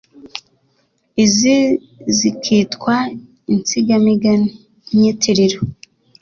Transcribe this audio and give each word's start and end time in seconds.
izi 1.23 1.55
zikitwa 2.17 2.95
insigamigani 3.53 4.49
nyitiriro. 4.99 5.59